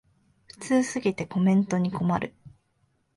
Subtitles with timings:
[0.53, 2.33] 普通すぎてコメントに困る